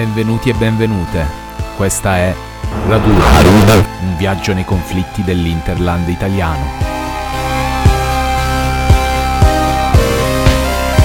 [0.00, 1.26] Benvenuti e benvenute.
[1.76, 2.34] Questa è
[2.88, 6.64] Raduna, un viaggio nei conflitti dell'Interland italiano.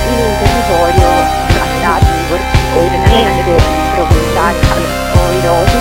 [0.08, 1.10] il territorio
[1.46, 2.06] trattati
[2.74, 3.62] ordinariamente
[3.96, 4.60] provinciali
[5.12, 5.76] poi dopo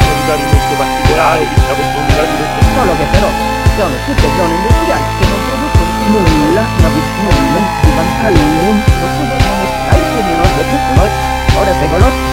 [0.00, 3.28] comunità molto particolari, diciamo comunità molto solo che però
[3.76, 9.36] sono tutte zone industriali che non producono nulla una nulla di vantaggio non producono
[9.90, 10.54] dai quindi non
[11.64, 12.32] producono ora secolo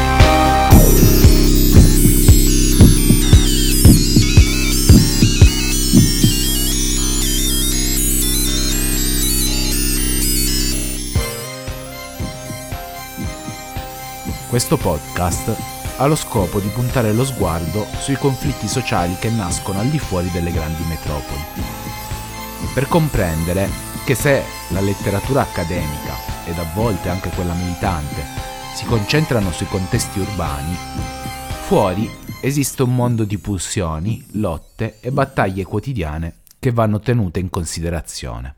[14.50, 15.56] Questo podcast
[15.95, 20.30] ha lo scopo di puntare lo sguardo sui conflitti sociali che nascono al di fuori
[20.30, 21.41] delle grandi metropoli.
[22.73, 23.69] Per comprendere
[24.03, 28.41] che se la letteratura accademica ed a volte anche quella militante
[28.73, 30.73] si concentrano sui contesti urbani,
[31.66, 32.09] fuori
[32.41, 38.55] esiste un mondo di pulsioni, lotte e battaglie quotidiane che vanno tenute in considerazione.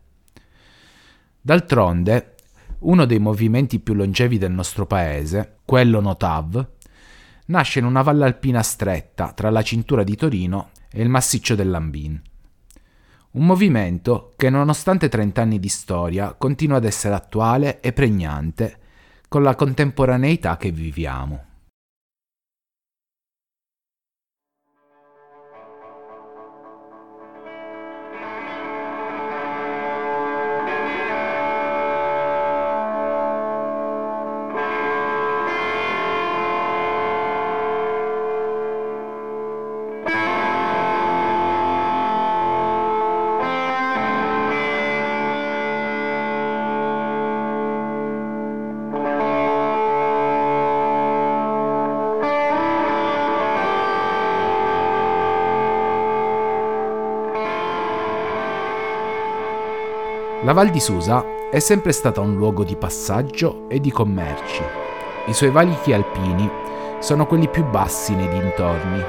[1.42, 2.36] D'altronde,
[2.80, 6.68] uno dei movimenti più longevi del nostro paese, quello Notav,
[7.48, 12.22] nasce in una valle alpina stretta tra la cintura di Torino e il massiccio dell'Ambin.
[13.32, 18.78] Un movimento che nonostante 30 anni di storia continua ad essere attuale e pregnante
[19.34, 21.53] con la contemporaneità che viviamo.
[60.54, 64.62] La Val di Susa è sempre stata un luogo di passaggio e di commerci.
[65.26, 66.48] I suoi valichi alpini
[67.00, 69.04] sono quelli più bassi nei dintorni.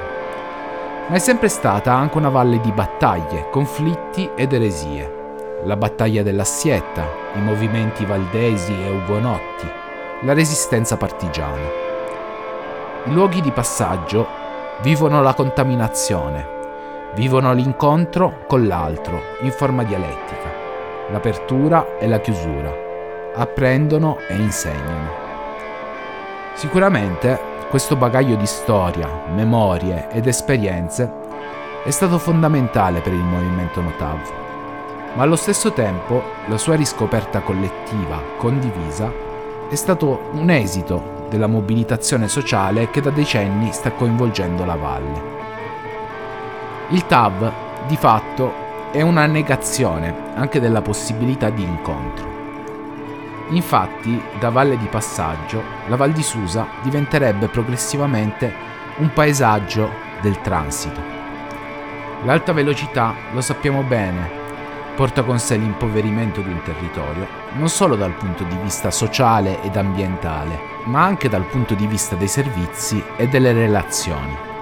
[1.07, 5.61] Ma è sempre stata anche una valle di battaglie, conflitti ed eresie.
[5.65, 9.69] La battaglia della Sietta, i movimenti valdesi e ugonotti,
[10.23, 11.69] la resistenza partigiana.
[13.05, 14.27] I luoghi di passaggio
[14.81, 16.49] vivono la contaminazione,
[17.17, 20.54] vivono l'incontro con l'altro in forma dialettica
[21.15, 22.75] l'apertura e la chiusura,
[23.37, 25.23] apprendono e insegnano.
[26.55, 27.39] Sicuramente
[27.71, 31.23] questo bagaglio di storia, memorie ed esperienze
[31.85, 34.19] è stato fondamentale per il movimento Notav,
[35.15, 39.13] ma allo stesso tempo la sua riscoperta collettiva, condivisa,
[39.71, 45.23] è stato un esito della mobilitazione sociale che da decenni sta coinvolgendo la valle.
[46.89, 47.53] Il TAV,
[47.87, 48.64] di fatto,
[48.95, 52.31] è una negazione anche della possibilità di incontro.
[53.49, 58.55] Infatti, da valle di passaggio, la Val di Susa diventerebbe progressivamente
[58.99, 59.91] un paesaggio
[60.21, 61.01] del transito.
[62.23, 64.31] L'alta velocità, lo sappiamo bene,
[64.95, 69.77] porta con sé l'impoverimento di un territorio, non solo dal punto di vista sociale ed
[69.77, 74.54] ambientale, ma anche dal punto di vista dei servizi e delle relazioni.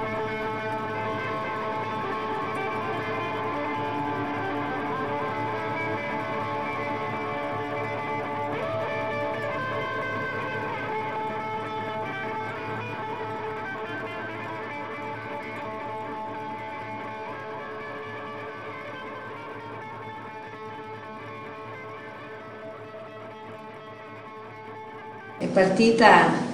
[25.52, 26.50] Partita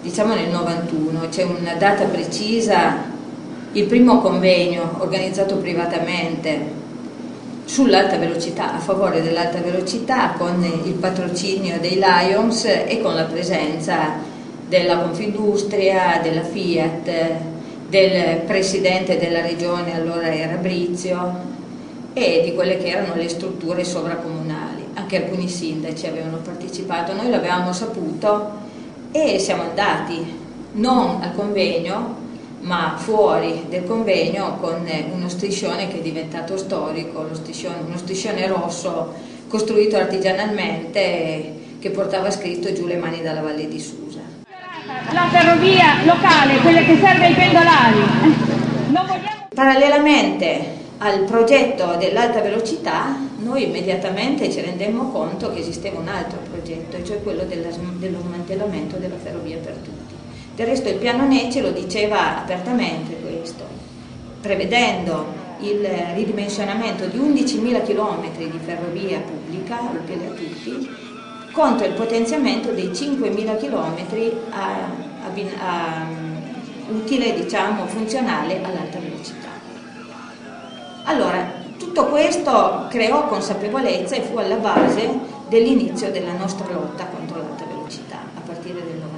[0.00, 3.04] diciamo nel 91, c'è una data precisa,
[3.72, 6.82] il primo convegno organizzato privatamente
[7.64, 14.32] sull'alta velocità, a favore dell'alta velocità con il patrocinio dei Lions e con la presenza
[14.68, 17.10] della Confindustria, della Fiat,
[17.88, 21.52] del presidente della regione, allora era Brizio,
[22.12, 24.63] e di quelle che erano le strutture sovracomunali
[24.94, 28.62] anche alcuni sindaci avevano partecipato, noi l'avevamo saputo
[29.12, 30.42] e siamo andati
[30.72, 32.22] non al convegno
[32.60, 39.12] ma fuori del convegno con uno striscione che è diventato storico, striscione, uno striscione rosso
[39.48, 44.20] costruito artigianalmente che portava scritto giù le mani dalla Valle di Susa.
[45.12, 47.98] La ferrovia locale, quella che serve ai pendolari.
[48.88, 49.48] Vogliamo...
[49.54, 57.02] Parallelamente al progetto dell'alta velocità noi immediatamente ci rendemmo conto che esisteva un altro progetto,
[57.04, 60.14] cioè quello dello smantellamento della ferrovia per tutti.
[60.56, 63.64] Del resto il piano NECE lo diceva apertamente questo,
[64.40, 70.88] prevedendo il ridimensionamento di 11.000 km di ferrovia pubblica, utile a tutti,
[71.52, 74.70] contro il potenziamento dei 5.000 km a,
[75.20, 76.06] a, a,
[76.88, 79.13] utile, diciamo, funzionale all'alta velocità.
[81.06, 85.06] Allora, tutto questo creò consapevolezza e fu alla base
[85.48, 89.12] dell'inizio della nostra lotta contro l'alta velocità, a partire del 91.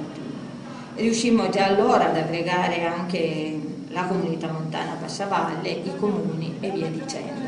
[0.95, 3.57] Riuscimmo già allora ad aggregare anche
[3.89, 7.47] la comunità montana Passavalle, i comuni e via dicendo.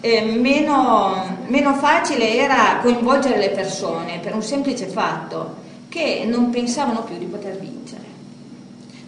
[0.00, 5.56] E meno, meno facile era coinvolgere le persone per un semplice fatto
[5.88, 8.11] che non pensavano più di poter vincere.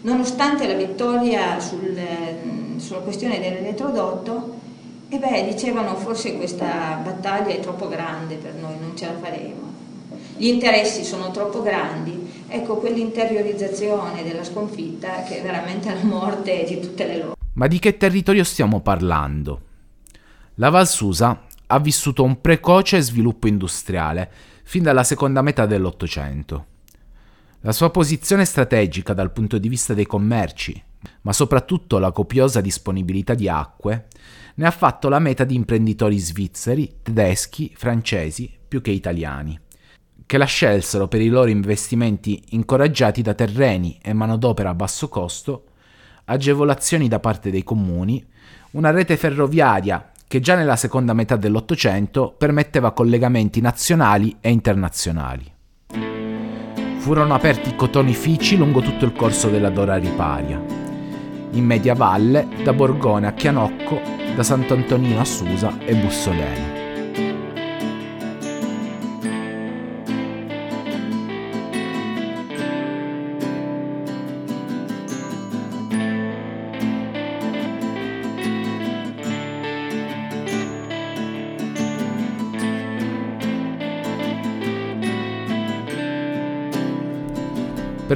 [0.05, 1.99] Nonostante la vittoria sul,
[2.77, 4.61] sulla questione dell'elettrodotto,
[5.09, 9.73] e beh, dicevano forse questa battaglia è troppo grande per noi, non ce la faremo.
[10.37, 16.81] Gli interessi sono troppo grandi, ecco quell'interiorizzazione della sconfitta che è veramente la morte di
[16.81, 17.35] tutte le loro.
[17.55, 19.61] Ma di che territorio stiamo parlando?
[20.57, 24.31] La Val Susa ha vissuto un precoce sviluppo industriale
[24.65, 26.73] fin dalla seconda metà dell'Ottocento.
[27.65, 30.83] La sua posizione strategica dal punto di vista dei commerci,
[31.23, 34.09] ma soprattutto la copiosa disponibilità di acque,
[34.57, 39.59] ne ha fatto la meta di imprenditori svizzeri, tedeschi, francesi, più che italiani,
[40.27, 45.69] che la scelsero per i loro investimenti incoraggiati da terreni e manodopera a basso costo,
[46.27, 48.23] agevolazioni da parte dei comuni,
[48.73, 55.54] una rete ferroviaria che già nella seconda metà dell'Ottocento permetteva collegamenti nazionali e internazionali.
[57.05, 60.59] Furono aperti cotonifici lungo tutto il corso della Dora Riparia,
[61.51, 64.01] in media valle da Borgone a Chianocco,
[64.35, 66.84] da Sant'Antonino a Susa e Bussoleno.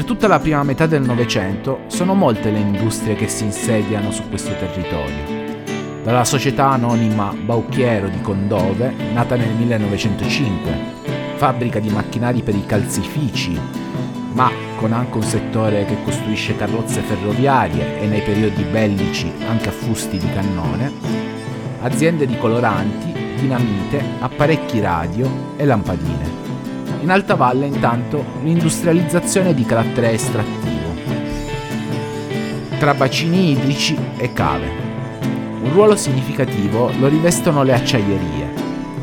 [0.08, 4.54] Tutta la prima metà del Novecento sono molte le industrie che si insediano su questo
[4.56, 6.02] territorio.
[6.02, 10.72] Dalla società anonima Bauchiero di Condove, nata nel 1905,
[11.36, 13.60] fabbrica di macchinari per i calzifici,
[14.32, 20.16] ma con anche un settore che costruisce carrozze ferroviarie e nei periodi bellici anche affusti
[20.16, 20.90] di cannone,
[21.82, 26.47] aziende di coloranti, dinamite, apparecchi radio e lampadine.
[27.00, 30.94] In alta valle intanto l'industrializzazione di carattere estrattivo,
[32.78, 34.66] tra bacini idrici e cave.
[35.62, 38.52] Un ruolo significativo lo rivestono le acciaierie,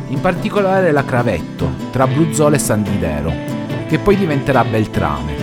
[0.09, 3.31] in particolare la Cravetto, tra Bruzzolo e San Didero,
[3.87, 5.33] che poi diventerà Beltrame.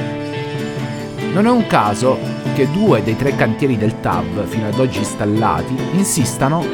[1.33, 2.19] Non è un caso
[2.55, 6.65] che due dei tre cantieri del TAV fino ad oggi installati insistano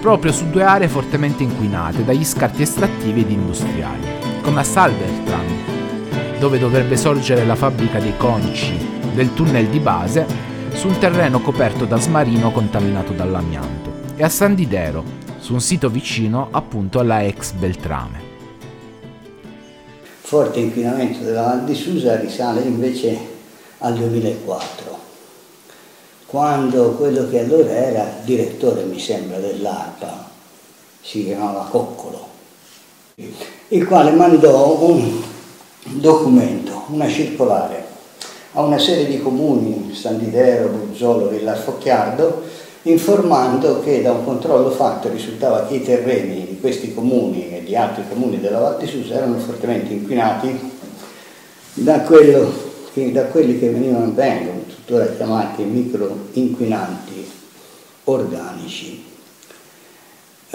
[0.00, 4.15] proprio su due aree fortemente inquinate dagli scarti estrattivi ed industriali
[4.46, 8.78] come a Salvertran, dove dovrebbe sorgere la fabbrica dei conici
[9.12, 10.24] del tunnel di base
[10.72, 15.02] su un terreno coperto da smarino contaminato dall'amianto, e a San Didero,
[15.40, 18.20] su un sito vicino appunto alla ex Beltrame.
[20.20, 23.18] Forte inquinamento della Val di Susa risale invece
[23.78, 24.98] al 2004,
[26.26, 30.30] quando quello che allora era direttore, mi sembra, dell'ARPA,
[31.00, 32.34] si chiamava Coccolo,
[33.68, 35.22] il quale mandò un
[35.84, 37.84] documento, una circolare
[38.52, 42.42] a una serie di comuni, San Didero, Buzzolo, Villar Focchiardo,
[42.82, 47.74] informando che da un controllo fatto risultava che i terreni di questi comuni e di
[47.74, 50.72] altri comuni della Val di erano fortemente inquinati
[51.72, 52.52] da, quello,
[52.92, 57.30] da quelli che venivano, vengono tuttora chiamati microinquinanti
[58.04, 59.05] organici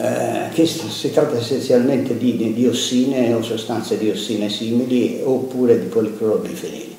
[0.01, 6.95] eh, che si tratta essenzialmente di, di diossine o sostanze diossine simili oppure di policlorobifenili,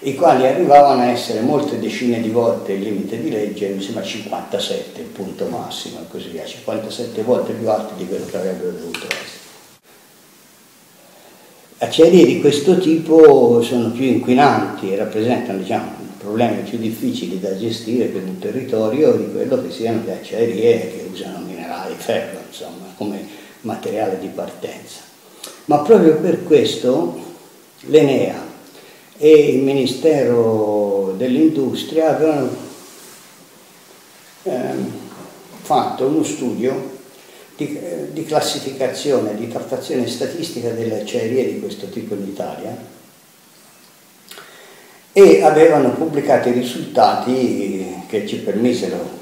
[0.00, 4.02] i quali arrivavano a essere molte decine di volte il limite di legge, mi sembra
[4.02, 8.72] 57 il punto massimo e così via, 57 volte più alto di quello che avrebbero
[8.72, 9.36] dovuto essere.
[11.78, 15.92] Acciaierie di questo tipo sono più inquinanti e rappresentano diciamo,
[16.28, 21.08] problemi più difficili da gestire per un territorio di quello che siano le acciaierie che
[21.10, 23.26] usano minerali, ferro, insomma, come
[23.62, 25.00] materiale di partenza.
[25.64, 27.18] Ma proprio per questo
[27.86, 28.46] l'Enea
[29.16, 32.50] e il Ministero dell'Industria avevano
[34.42, 34.92] ehm,
[35.62, 36.96] fatto uno studio
[37.56, 42.96] di, eh, di classificazione, di trattazione statistica delle acciaierie di questo tipo in Italia
[45.18, 49.16] e avevano pubblicato i risultati che ci permisero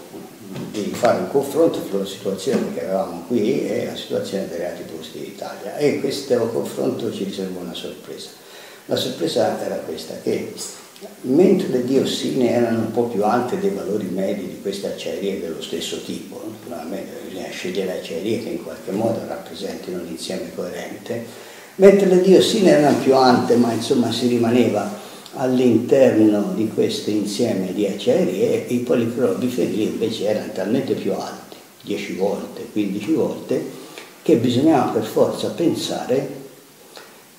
[0.71, 5.19] di fare un confronto sulla situazione che avevamo qui e la situazione dei reati posti
[5.19, 8.29] in Italia e questo confronto ci riservò una sorpresa.
[8.85, 10.53] La sorpresa era questa, che
[11.23, 15.63] mentre le diossine erano un po' più alte dei valori medi di queste acciaierie dello
[15.63, 21.25] stesso tipo, naturalmente bisogna scegliere acciaierie che in qualche modo rappresentino un insieme coerente,
[21.77, 25.05] mentre le diossine erano più alte ma insomma si rimaneva
[25.37, 32.67] all'interno di questo insieme di acciaierie i policlorobifenili invece erano talmente più alti, 10 volte,
[32.73, 33.65] 15 volte,
[34.23, 36.45] che bisognava per forza pensare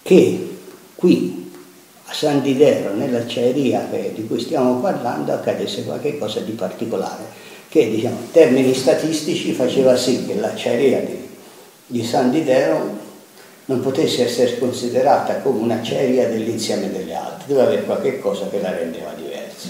[0.03, 0.47] che
[0.95, 1.51] qui
[2.05, 7.25] a San Didero, nell'acciaieria di cui stiamo parlando, accadesse qualcosa di particolare,
[7.67, 11.27] che diciamo, in termini statistici faceva sì che l'acciaieria di,
[11.87, 12.96] di San Didero
[13.67, 18.71] non potesse essere considerata come un'acciaieria dell'insieme delle altre, doveva avere qualche cosa che la
[18.71, 19.69] rendeva diversa.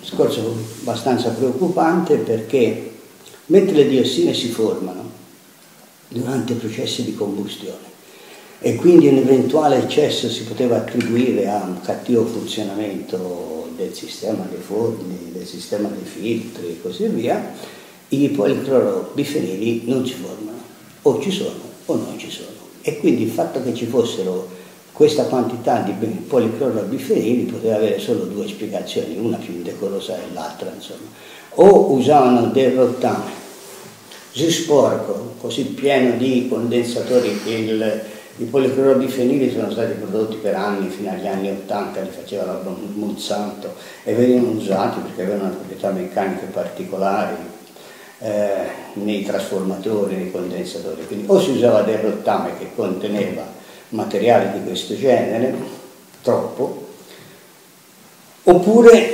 [0.00, 2.90] Discorso abbastanza preoccupante perché
[3.46, 5.10] mentre le diossine si formano
[6.08, 7.90] durante i processi di combustione
[8.60, 14.60] e quindi un eventuale eccesso si poteva attribuire a un cattivo funzionamento del sistema dei
[14.60, 17.54] forni, del sistema dei filtri e così via,
[18.08, 20.58] i policlorobifenili non si formano,
[21.02, 22.51] o ci sono o non ci sono.
[22.82, 24.48] E quindi il fatto che ci fossero
[24.92, 31.08] questa quantità di policlorobifenili poteva avere solo due spiegazioni, una più indecorosa dell'altra, insomma.
[31.54, 33.40] O usavano del rottame
[34.32, 38.02] così sporco, così pieno di condensatori che il,
[38.38, 42.60] i policlorobifenili sono stati prodotti per anni, fino agli anni 80, li faceva la
[42.94, 43.74] Monsanto
[44.04, 47.34] e venivano usati perché avevano proprietà meccaniche particolari,
[48.22, 51.04] eh, nei trasformatori, nei condensatori.
[51.06, 53.42] Quindi o si usava del rottame che conteneva
[53.90, 55.54] materiali di questo genere,
[56.22, 56.86] troppo,
[58.44, 59.10] oppure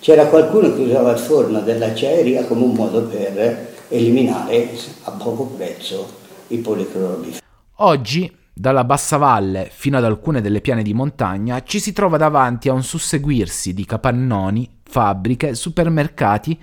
[0.00, 4.70] c'era qualcuno che usava il forno dell'acciaieria come un modo per eliminare
[5.02, 7.40] a poco prezzo i policlorobifenili.
[7.80, 12.70] Oggi, dalla bassa valle fino ad alcune delle piane di montagna, ci si trova davanti
[12.70, 16.58] a un susseguirsi di capannoni, fabbriche, supermercati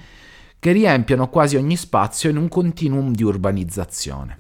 [0.64, 4.38] che riempiono quasi ogni spazio in un continuum di urbanizzazione.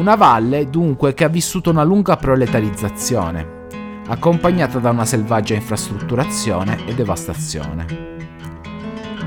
[0.00, 3.68] Una valle dunque che ha vissuto una lunga proletarizzazione,
[4.08, 7.86] accompagnata da una selvaggia infrastrutturazione e devastazione.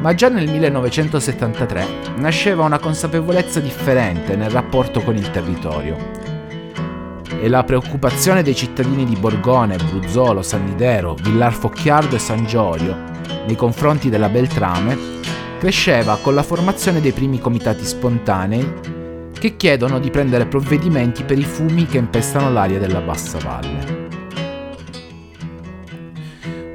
[0.01, 1.85] Ma già nel 1973
[2.17, 5.95] nasceva una consapevolezza differente nel rapporto con il territorio.
[7.41, 13.07] E la preoccupazione dei cittadini di Borgone, Bruzzolo, San Nidero, Villar Focchiardo e San Giolio
[13.45, 15.18] nei confronti della Beltrame
[15.59, 18.97] cresceva con la formazione dei primi comitati spontanei
[19.37, 24.07] che chiedono di prendere provvedimenti per i fumi che impestano l'aria della bassa valle.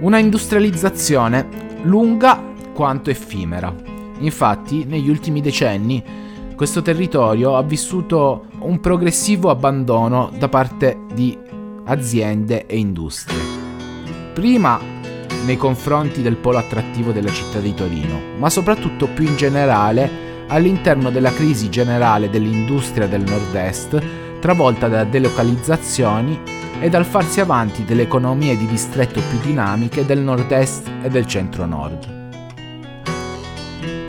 [0.01, 2.41] Una industrializzazione lunga
[2.75, 3.75] quanto effimera.
[4.19, 6.03] Infatti, negli ultimi decenni,
[6.55, 11.37] questo territorio ha vissuto un progressivo abbandono da parte di
[11.87, 13.41] aziende e industrie.
[14.35, 14.94] Prima
[15.45, 21.11] nei confronti del polo attrattivo della città di Torino, ma soprattutto più in generale all'interno
[21.11, 24.03] della crisi generale dell'industria del nord-est,
[24.41, 26.39] travolta da delocalizzazioni
[26.81, 32.23] e dal farsi avanti delle economie di distretto più dinamiche del nord-est e del centro-nord.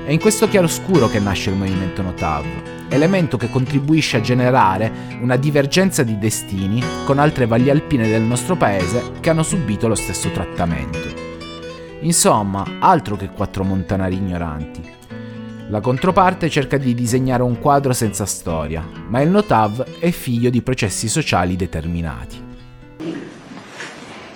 [0.05, 2.45] È in questo chiaroscuro che nasce il movimento Notav,
[2.89, 8.55] elemento che contribuisce a generare una divergenza di destini con altre valli alpine del nostro
[8.55, 11.24] paese che hanno subito lo stesso trattamento.
[12.01, 14.93] Insomma, altro che quattro montanari ignoranti.
[15.69, 20.61] La controparte cerca di disegnare un quadro senza storia, ma il Notav è figlio di
[20.61, 22.43] processi sociali determinati.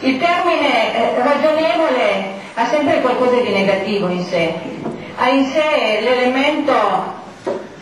[0.02, 2.24] Il termine eh, ragionevole
[2.56, 4.54] ha sempre qualcosa di negativo in sé,
[5.18, 6.74] ha in sé l'elemento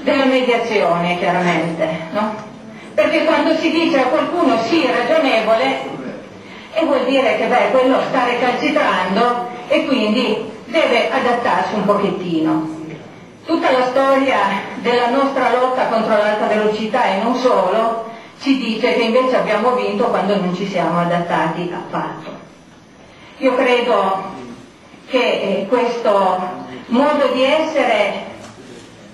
[0.01, 2.35] della mediazione chiaramente, no?
[2.93, 6.06] Perché quando si dice a qualcuno sì ragionevole,
[6.77, 12.75] e vuol dire che beh, quello sta recalcitrando e quindi deve adattarsi un pochettino.
[13.45, 14.37] Tutta la storia
[14.75, 20.03] della nostra lotta contro l'alta velocità e non solo ci dice che invece abbiamo vinto
[20.05, 22.29] quando non ci siamo adattati affatto.
[23.37, 24.35] Io credo
[25.07, 26.39] che eh, questo
[26.87, 28.25] modo di essere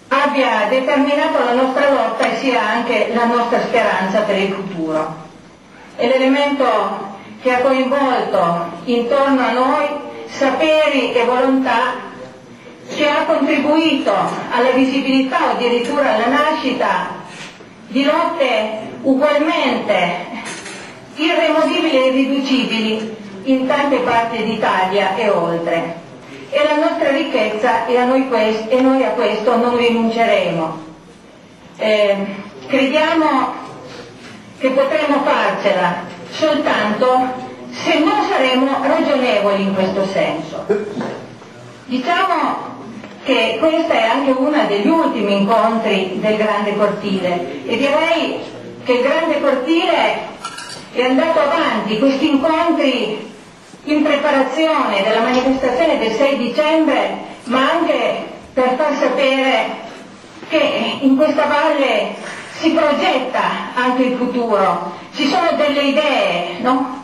[0.09, 5.15] abbia determinato la nostra lotta e sia anche la nostra speranza per il futuro.
[5.95, 7.12] È l'elemento
[7.43, 9.87] che ha coinvolto intorno a noi
[10.27, 12.11] saperi e volontà
[12.95, 14.13] che ha contribuito
[14.49, 17.21] alla visibilità o addirittura alla nascita
[17.87, 20.25] di lotte ugualmente
[21.15, 26.01] irremovibili e irriducibili in tante parti d'Italia e oltre.
[26.49, 28.29] È la nostra ricchezza e, noi,
[28.69, 30.81] e noi a questo non rinunceremo.
[31.75, 32.25] Eh,
[32.67, 33.53] crediamo
[34.59, 40.65] che potremo farcela soltanto se non saremo ragionevoli in questo senso.
[41.85, 42.71] Diciamo
[43.23, 48.39] che questo è anche uno degli ultimi incontri del grande cortile e direi
[48.83, 50.31] che il grande cortile
[50.91, 53.31] è andato avanti, questi incontri
[53.85, 59.81] in preparazione della manifestazione del 6 dicembre, ma anche per far sapere
[60.49, 62.15] che in questa valle
[62.63, 63.41] si progetta
[63.73, 67.01] anche il futuro, ci sono delle idee, no?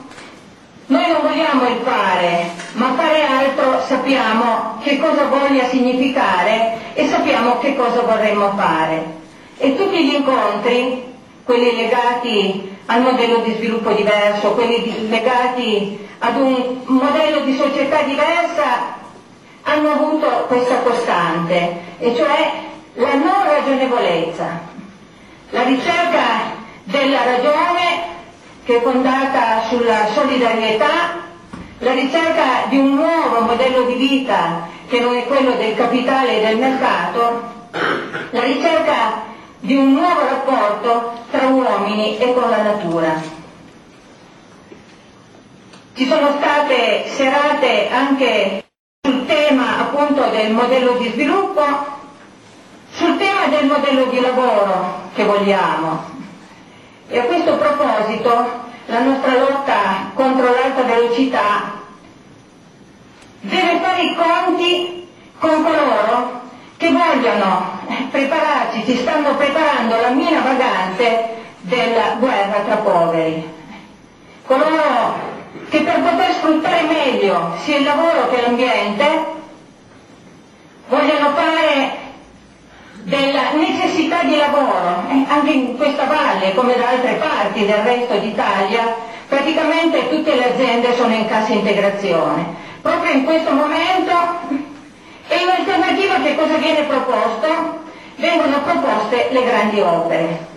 [0.86, 7.60] Noi non vogliamo il fare, ma fare altro sappiamo che cosa voglia significare e sappiamo
[7.60, 9.18] che cosa vorremmo fare.
[9.58, 11.13] E tutti gli incontri,
[11.44, 18.96] quelli legati al modello di sviluppo diverso, quelli legati ad un modello di società diversa,
[19.63, 22.51] hanno avuto questa costante, e cioè
[22.94, 24.69] la non ragionevolezza,
[25.51, 28.18] la ricerca della ragione
[28.63, 31.27] che è fondata sulla solidarietà,
[31.79, 36.46] la ricerca di un nuovo modello di vita che non è quello del capitale e
[36.46, 37.58] del mercato,
[38.32, 39.24] la ricerca
[39.60, 43.22] di un nuovo rapporto tra uomini e con la natura.
[45.96, 48.65] Ci sono state serate anche
[49.01, 51.99] sul tema appunto del modello di sviluppo,
[52.91, 56.17] sul tema del modello di lavoro che vogliamo.
[57.08, 61.78] E a questo proposito la nostra lotta contro l'alta velocità
[63.41, 66.41] deve fare i conti con coloro
[66.78, 67.80] che vogliono
[68.12, 73.58] prepararci, ci stanno preparando la mina vagante della guerra tra poveri.
[74.45, 75.28] Coloro
[75.69, 79.25] che per poter sfruttare meglio sia il lavoro che l'ambiente
[80.88, 82.09] vogliono fare
[83.04, 88.18] della necessità di lavoro, eh, anche in questa valle come da altre parti del resto
[88.18, 88.96] d'Italia,
[89.28, 92.68] praticamente tutte le aziende sono in cassa integrazione.
[92.82, 94.12] Proprio in questo momento
[95.28, 97.78] e in alternativa che cosa viene proposto?
[98.16, 100.48] Vengono proposte le grandi opere.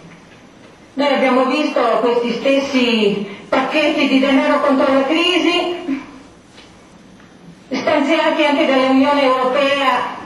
[0.95, 6.05] Noi abbiamo visto questi stessi pacchetti di denaro contro la crisi,
[7.71, 10.21] stanziati anche dall'Unione Europea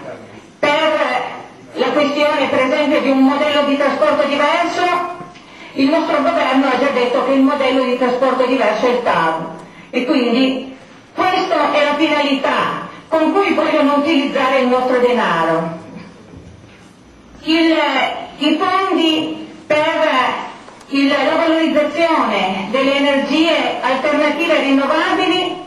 [0.58, 1.05] per
[1.76, 5.14] la questione per esempio di un modello di trasporto diverso,
[5.72, 9.46] il nostro governo ha già detto che il modello di trasporto diverso è il TAV
[9.90, 10.76] e quindi
[11.14, 15.84] questa è la finalità con cui vogliono utilizzare il nostro denaro.
[17.42, 17.76] Il,
[18.38, 20.08] I fondi per
[20.88, 25.64] il, la valorizzazione delle energie alternative rinnovabili,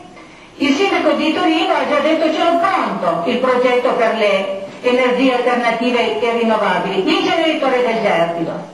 [0.56, 5.34] il sindaco di Torino ha già detto ce l'ho pronto il progetto per le energie
[5.34, 8.68] alternative e rinnovabili, l'inceneritore del Gerbido.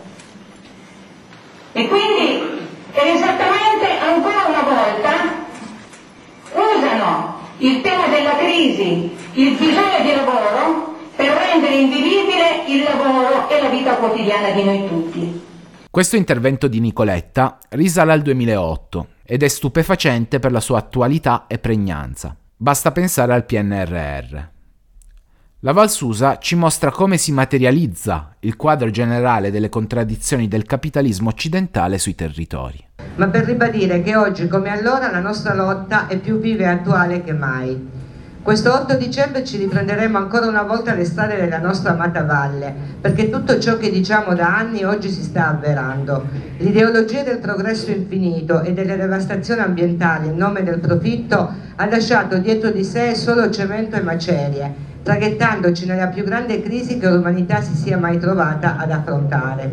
[1.73, 2.43] E quindi
[2.93, 5.45] esattamente ancora una volta
[6.53, 13.61] usano il tema della crisi, il bisogno di lavoro, per rendere invivibile il lavoro e
[13.61, 15.45] la vita quotidiana di noi tutti.
[15.91, 21.59] Questo intervento di Nicoletta risale al 2008 ed è stupefacente per la sua attualità e
[21.59, 22.37] pregnanza.
[22.55, 24.55] Basta pensare al PNRR.
[25.61, 31.97] La Valsusa ci mostra come si materializza il quadro generale delle contraddizioni del capitalismo occidentale
[31.97, 32.79] sui territori.
[33.17, 37.25] Ma per ribadire che oggi come allora la nostra lotta è più viva e attuale
[37.25, 37.89] che mai
[38.47, 43.29] questo 8 dicembre ci riprenderemo ancora una volta le strade della nostra amata valle, perché
[43.29, 46.29] tutto ciò che diciamo da anni oggi si sta avverando.
[46.59, 52.71] L'ideologia del progresso infinito e delle devastazioni ambientali in nome del profitto ha lasciato dietro
[52.71, 54.75] di sé solo cemento e macerie,
[55.07, 59.71] traghettandoci nella più grande crisi che l'umanità si sia mai trovata ad affrontare.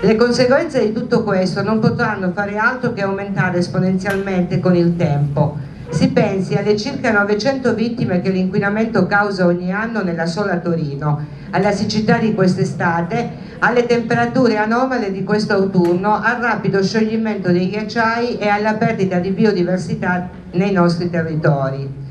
[0.00, 5.56] Le conseguenze di tutto questo non potranno fare altro che aumentare esponenzialmente con il tempo
[5.88, 11.70] si pensi alle circa 900 vittime che l'inquinamento causa ogni anno nella sola Torino, alla
[11.70, 18.48] siccità di quest'estate, alle temperature anomale di questo autunno, al rapido scioglimento dei ghiacciai e
[18.48, 22.05] alla perdita di biodiversità nei nostri territori.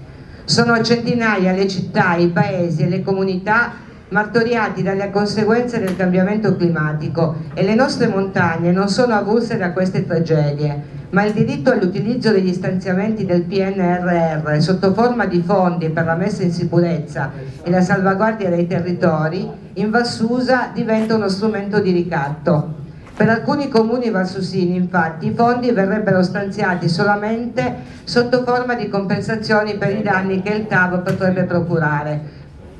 [0.45, 3.73] Sono centinaia le città, i paesi e le comunità
[4.09, 10.05] martoriati dalle conseguenze del cambiamento climatico e le nostre montagne non sono avulse da queste
[10.05, 16.15] tragedie ma il diritto all'utilizzo degli stanziamenti del PNRR sotto forma di fondi per la
[16.15, 17.31] messa in sicurezza
[17.63, 22.83] e la salvaguardia dei territori in Valsusa diventa uno strumento di ricatto.
[23.15, 29.95] Per alcuni comuni valsusini, infatti, i fondi verrebbero stanziati solamente sotto forma di compensazioni per
[29.95, 32.19] i danni che il TAV potrebbe procurare,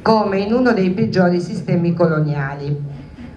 [0.01, 2.77] come in uno dei peggiori sistemi coloniali.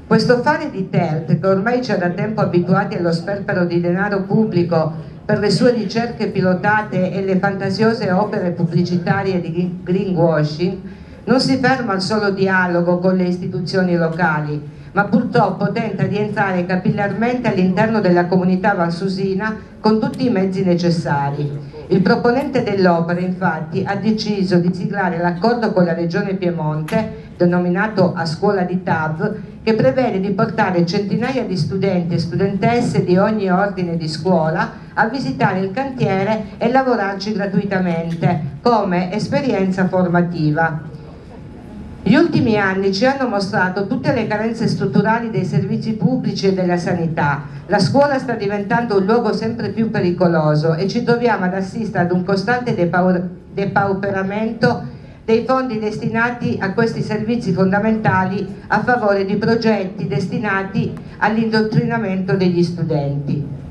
[0.08, 4.22] Questo fare di TELT, che ormai ci ha da tempo abituati allo sperpero di denaro
[4.22, 4.92] pubblico
[5.24, 10.78] per le sue ricerche pilotate e le fantasiose opere pubblicitarie di greenwashing,
[11.26, 16.66] non si ferma al solo dialogo con le istituzioni locali, ma purtroppo tenta di entrare
[16.66, 21.77] capillarmente all'interno della comunità valsusina con tutti i mezzi necessari.
[21.88, 28.27] Il proponente dell'opera infatti ha deciso di siglare l'accordo con la Regione Piemonte, denominato a
[28.27, 33.96] scuola di TAV, che prevede di portare centinaia di studenti e studentesse di ogni ordine
[33.96, 40.97] di scuola a visitare il cantiere e lavorarci gratuitamente come esperienza formativa.
[42.00, 46.78] Gli ultimi anni ci hanno mostrato tutte le carenze strutturali dei servizi pubblici e della
[46.78, 47.42] sanità.
[47.66, 52.12] La scuola sta diventando un luogo sempre più pericoloso e ci troviamo ad assistere ad
[52.12, 52.74] un costante
[53.52, 62.62] depauperamento dei fondi destinati a questi servizi fondamentali a favore di progetti destinati all'indottrinamento degli
[62.62, 63.66] studenti.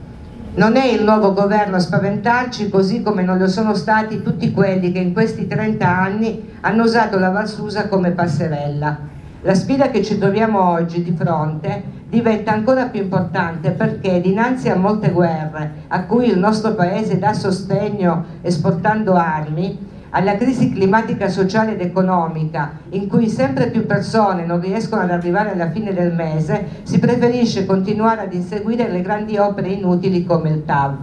[0.57, 4.91] Non è il nuovo governo a spaventarci, così come non lo sono stati tutti quelli
[4.91, 8.97] che in questi 30 anni hanno usato la Valsusa come passerella.
[9.41, 14.75] La sfida che ci troviamo oggi di fronte diventa ancora più importante perché dinanzi a
[14.75, 21.73] molte guerre a cui il nostro Paese dà sostegno esportando armi, alla crisi climatica, sociale
[21.73, 26.81] ed economica, in cui sempre più persone non riescono ad arrivare alla fine del mese,
[26.83, 30.95] si preferisce continuare ad inseguire le grandi opere inutili come il TAV.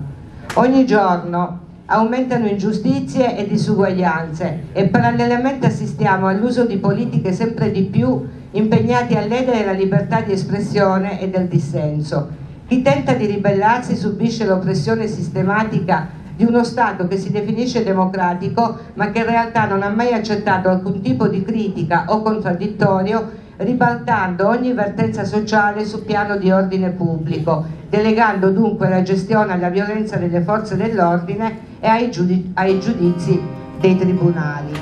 [0.54, 8.26] Ogni giorno aumentano ingiustizie e disuguaglianze e parallelamente assistiamo all'uso di politiche sempre di più
[8.52, 12.42] impegnati a ledere la libertà di espressione e del dissenso.
[12.66, 19.11] Chi tenta di ribellarsi subisce l'oppressione sistematica di uno Stato che si definisce democratico ma
[19.11, 24.73] che in realtà non ha mai accettato alcun tipo di critica o contraddittorio ribaltando ogni
[24.73, 30.77] vertenza sociale sul piano di ordine pubblico, delegando dunque la gestione alla violenza delle forze
[30.77, 33.40] dell'ordine e ai, giudizi, ai giudizi
[33.79, 34.73] dei tribunali.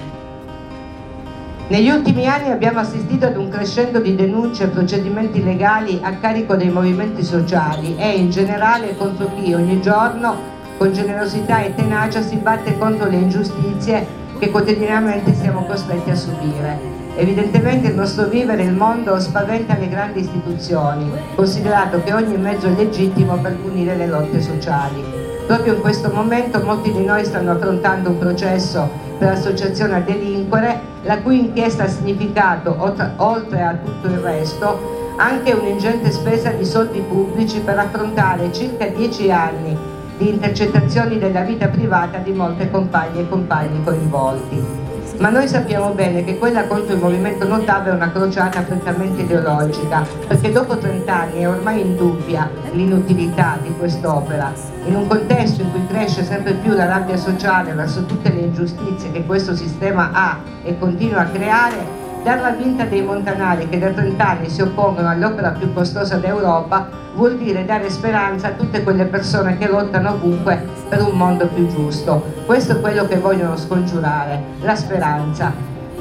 [1.69, 6.55] Negli ultimi anni abbiamo assistito ad un crescendo di denunce e procedimenti legali a carico
[6.55, 10.52] dei movimenti sociali e in generale contro chi ogni giorno
[10.83, 14.05] con generosità e tenacia si batte contro le ingiustizie
[14.40, 16.77] che quotidianamente siamo costretti a subire.
[17.14, 22.71] Evidentemente il nostro vivere il mondo spaventa le grandi istituzioni, considerato che ogni mezzo è
[22.71, 25.05] legittimo per punire le lotte sociali.
[25.47, 30.81] Proprio in questo momento molti di noi stanno affrontando un processo per associazione a delinquere,
[31.05, 32.75] la cui inchiesta ha significato,
[33.18, 39.31] oltre a tutto il resto, anche un'ingente spesa di soldi pubblici per affrontare circa dieci
[39.31, 39.91] anni
[40.22, 44.80] di intercettazioni della vita privata di molte compagne e compagni coinvolti.
[45.18, 50.06] Ma noi sappiamo bene che quella contro il movimento Notav è una crociata prettamente ideologica,
[50.26, 54.52] perché dopo 30 anni è ormai indubbia l'inutilità di quest'opera.
[54.87, 59.11] In un contesto in cui cresce sempre più la rabbia sociale verso tutte le ingiustizie
[59.11, 64.28] che questo sistema ha e continua a creare, Darla vinta dei montanari che da 30
[64.28, 69.59] anni si oppongono all'opera più costosa d'Europa vuol dire dare speranza a tutte quelle persone
[69.59, 72.25] che lottano ovunque per un mondo più giusto.
[72.46, 75.53] Questo è quello che vogliono scongiurare, la speranza.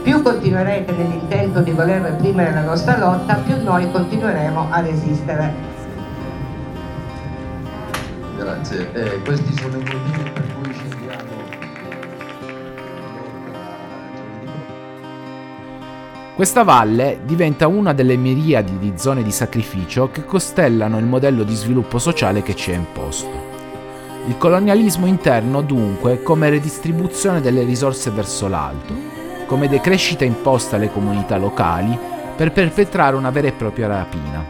[0.04, 5.54] Più continuerete nell'intento di voler reprimere la nostra lotta, più noi continueremo a resistere.
[8.38, 8.92] Grazie.
[8.94, 10.51] Eh, questi sono i motivi per
[16.42, 21.54] Questa valle diventa una delle miriadi di zone di sacrificio che costellano il modello di
[21.54, 23.30] sviluppo sociale che ci è imposto.
[24.26, 28.92] Il colonialismo interno dunque come redistribuzione delle risorse verso l'alto,
[29.46, 31.96] come decrescita imposta alle comunità locali
[32.36, 34.44] per perpetrare una vera e propria rapina.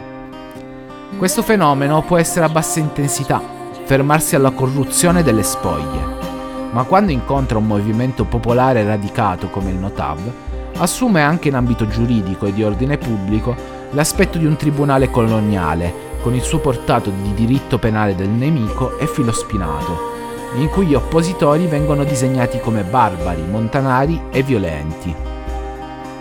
[1.18, 3.42] Questo fenomeno può essere a bassa intensità,
[3.84, 10.51] fermarsi alla corruzione delle spoglie, ma quando incontra un movimento popolare radicato come il Notav,
[10.82, 13.56] assume anche in ambito giuridico e di ordine pubblico
[13.92, 19.06] l'aspetto di un tribunale coloniale, con il suo portato di diritto penale del nemico e
[19.08, 20.10] filo spinato,
[20.56, 25.14] in cui gli oppositori vengono disegnati come barbari, montanari e violenti.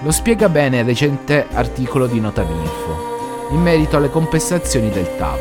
[0.02, 5.38] Lo spiega bene il recente articolo di Notavinfo, in merito alle compensazioni del TAV.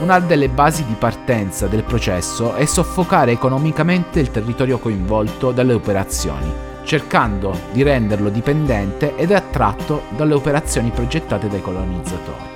[0.00, 6.75] Una delle basi di partenza del processo è soffocare economicamente il territorio coinvolto dalle operazioni,
[6.86, 12.54] cercando di renderlo dipendente ed attratto dalle operazioni progettate dai colonizzatori.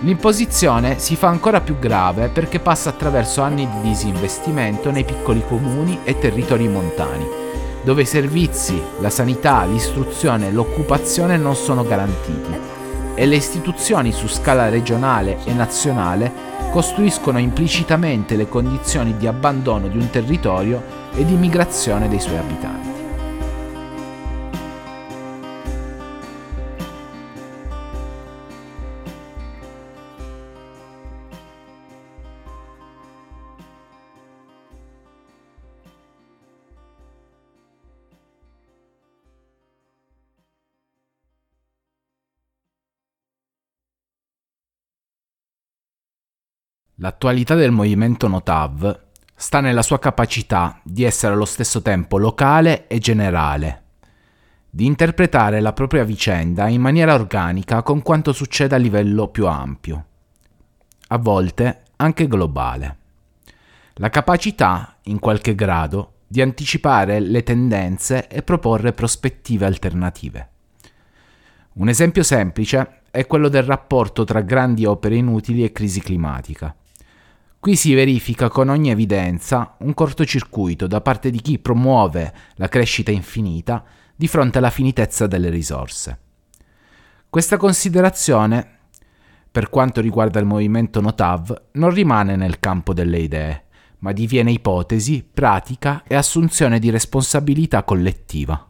[0.00, 6.00] L'imposizione si fa ancora più grave perché passa attraverso anni di disinvestimento nei piccoli comuni
[6.04, 7.26] e territori montani,
[7.82, 12.75] dove i servizi, la sanità, l'istruzione e l'occupazione non sono garantiti
[13.16, 16.30] e le istituzioni su scala regionale e nazionale
[16.70, 20.82] costruiscono implicitamente le condizioni di abbandono di un territorio
[21.14, 22.95] e di migrazione dei suoi abitanti.
[47.00, 49.00] L'attualità del movimento Notav
[49.34, 53.82] sta nella sua capacità di essere allo stesso tempo locale e generale,
[54.70, 60.06] di interpretare la propria vicenda in maniera organica con quanto succede a livello più ampio,
[61.08, 62.96] a volte anche globale.
[63.96, 70.48] La capacità, in qualche grado, di anticipare le tendenze e proporre prospettive alternative.
[71.74, 76.74] Un esempio semplice è quello del rapporto tra grandi opere inutili e crisi climatica.
[77.66, 83.10] Qui si verifica con ogni evidenza un cortocircuito da parte di chi promuove la crescita
[83.10, 83.82] infinita
[84.14, 86.18] di fronte alla finitezza delle risorse.
[87.28, 88.78] Questa considerazione,
[89.50, 93.64] per quanto riguarda il movimento Notav, non rimane nel campo delle idee,
[93.98, 98.64] ma diviene ipotesi, pratica e assunzione di responsabilità collettiva.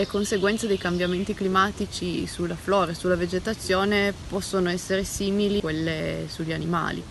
[0.00, 6.24] Le conseguenze dei cambiamenti climatici sulla flora e sulla vegetazione possono essere simili a quelle
[6.26, 7.04] sugli animali.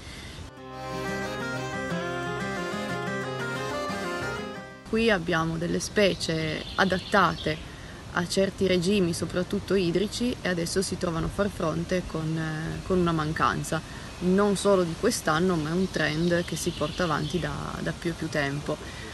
[4.89, 7.55] Qui abbiamo delle specie adattate
[8.13, 12.97] a certi regimi, soprattutto idrici, e adesso si trovano a far fronte con, eh, con
[12.97, 13.79] una mancanza,
[14.21, 18.09] non solo di quest'anno, ma è un trend che si porta avanti da, da più
[18.09, 19.08] e più tempo.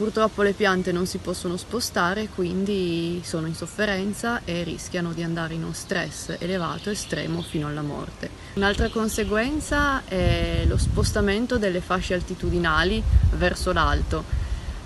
[0.00, 5.52] Purtroppo le piante non si possono spostare, quindi sono in sofferenza e rischiano di andare
[5.52, 8.30] in uno stress elevato estremo fino alla morte.
[8.54, 13.02] Un'altra conseguenza è lo spostamento delle fasce altitudinali
[13.36, 14.24] verso l'alto.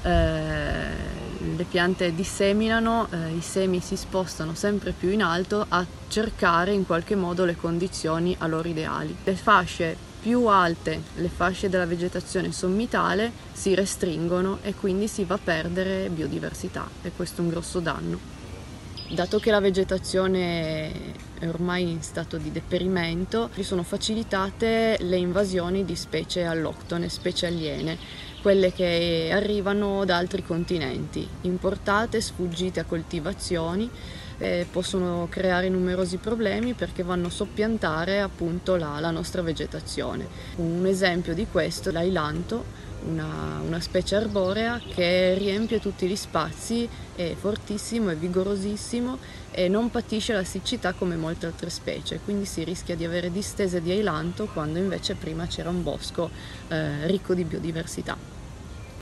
[0.03, 6.72] Eh, le piante disseminano, eh, i semi si spostano sempre più in alto a cercare
[6.72, 9.14] in qualche modo le condizioni a loro ideali.
[9.22, 15.34] Le fasce più alte le fasce della vegetazione sommitale si restringono e quindi si va
[15.34, 18.18] a perdere biodiversità e questo è un grosso danno.
[19.10, 20.92] Dato che la vegetazione
[21.38, 27.48] è ormai in stato di deperimento, ci sono facilitate le invasioni di specie alloctone, specie
[27.48, 27.98] aliene,
[28.40, 33.90] quelle che arrivano da altri continenti, importate, sfuggite a coltivazioni
[34.38, 40.27] eh, possono creare numerosi problemi perché vanno a soppiantare appunto la, la nostra vegetazione.
[40.57, 46.88] Un esempio di questo è l'ailanto, una, una, specie arborea che riempie tutti gli spazi,
[47.14, 49.18] è fortissimo, è vigorosissimo
[49.51, 53.83] e non patisce la siccità come molte altre specie, quindi si rischia di avere distese
[53.83, 56.31] di ailanto quando invece prima c'era un bosco
[56.68, 58.34] eh, ricco di biodiversità.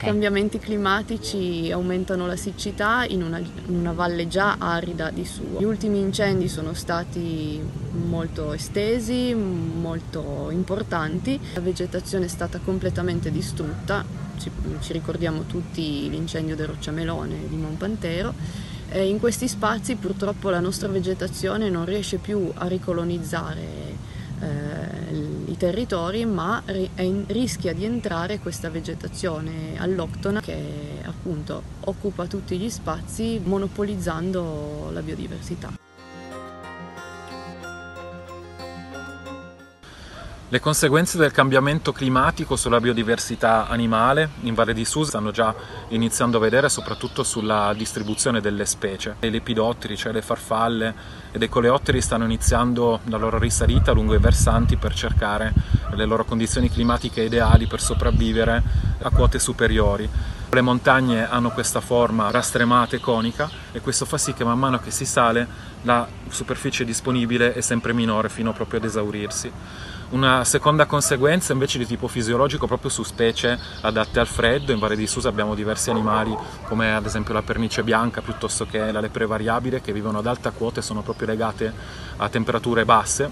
[0.03, 5.59] I cambiamenti climatici aumentano la siccità in una, in una, valle già arida di suo.
[5.59, 7.61] Gli ultimi incendi sono stati
[8.05, 14.03] molto estesi, molto importanti, la vegetazione è stata completamente distrutta,
[14.37, 18.33] ci, ci ricordiamo tutti l'incendio del Rocciamelone di Monpantero.
[18.95, 24.02] In questi spazi purtroppo la nostra vegetazione non riesce più a ricolonizzare
[24.43, 26.89] eh, i territori, ma ri-
[27.27, 35.82] rischia di entrare questa vegetazione alloctona che appunto occupa tutti gli spazi monopolizzando la biodiversità.
[40.53, 45.51] Le conseguenze del cambiamento climatico sulla biodiversità animale in Valle di Susa stanno già
[45.87, 49.15] iniziando a vedere soprattutto sulla distribuzione delle specie.
[49.21, 50.93] I lepidotteri, cioè le farfalle
[51.31, 55.51] e i coleotteri stanno iniziando la loro risalita lungo i versanti per cercare
[55.95, 58.61] le loro condizioni climatiche ideali per sopravvivere
[59.01, 60.07] a quote superiori.
[60.51, 64.77] Le montagne hanno questa forma rastremata e conica e questo fa sì che man mano
[64.77, 65.47] che si sale
[65.81, 69.51] la superficie disponibile è sempre minore fino proprio ad esaurirsi.
[70.13, 74.95] Una seconda conseguenza invece di tipo fisiologico proprio su specie adatte al freddo, in Valle
[74.95, 79.25] di Susa abbiamo diversi animali come ad esempio la pernice bianca piuttosto che la lepre
[79.25, 81.73] variabile che vivono ad alta quota e sono proprio legate
[82.17, 83.27] a temperature basse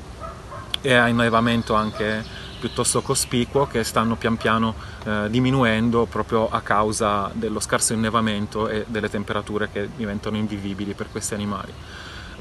[0.81, 2.25] e a innevamento anche
[2.59, 8.85] piuttosto cospicuo che stanno pian piano eh, diminuendo proprio a causa dello scarso innevamento e
[8.87, 11.73] delle temperature che diventano invivibili per questi animali.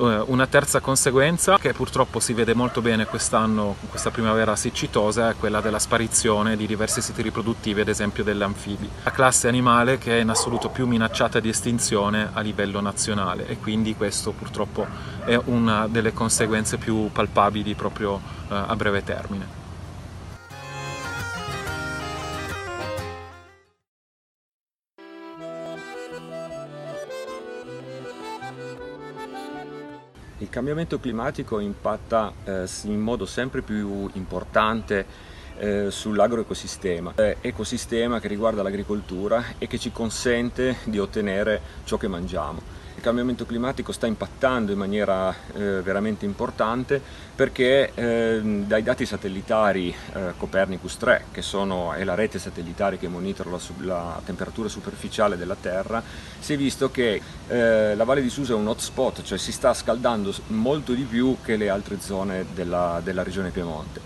[0.00, 5.34] Eh, una terza conseguenza, che purtroppo si vede molto bene quest'anno, questa primavera siccitosa, è
[5.36, 8.88] quella della sparizione di diversi siti riproduttivi, ad esempio delle anfibi.
[9.02, 13.58] La classe animale che è in assoluto più minacciata di estinzione a livello nazionale e
[13.58, 14.86] quindi questo purtroppo
[15.26, 19.59] è una delle conseguenze più palpabili proprio eh, a breve termine.
[30.40, 35.04] Il cambiamento climatico impatta eh, in modo sempre più importante
[35.58, 42.08] eh, sull'agroecosistema, eh, ecosistema che riguarda l'agricoltura e che ci consente di ottenere ciò che
[42.08, 42.79] mangiamo.
[42.96, 47.00] Il cambiamento climatico sta impattando in maniera eh, veramente importante
[47.34, 53.08] perché eh, dai dati satellitari eh, Copernicus 3, che sono, è la rete satellitare che
[53.08, 56.02] monitora la, la, temperatura superficiale della Terra,
[56.38, 59.72] si è visto che eh, la Valle di Susa è un hotspot, cioè si sta
[59.72, 64.00] scaldando molto di più che le altre zone della, della regione Piemonte.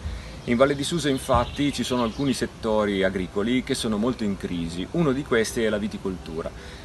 [0.45, 4.87] In Valle di Susa infatti ci sono alcuni settori agricoli che sono molto in crisi,
[4.93, 6.84] uno di questi è la viticoltura.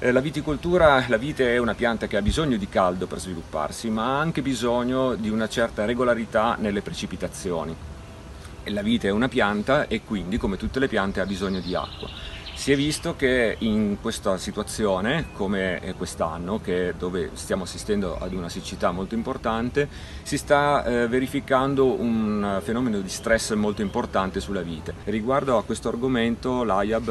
[0.00, 4.04] La viticoltura, la vite è una pianta che ha bisogno di caldo per svilupparsi, ma
[4.04, 7.74] ha anche bisogno di una certa regolarità nelle precipitazioni.
[8.66, 12.08] La vite è una pianta e quindi, come tutte le piante, ha bisogno di acqua.
[12.58, 16.60] Si è visto che in questa situazione, come quest'anno,
[16.98, 19.88] dove stiamo assistendo ad una siccità molto importante,
[20.24, 24.92] si sta eh, verificando un fenomeno di stress molto importante sulla vite.
[25.04, 27.08] Riguardo a questo argomento l'AIAB,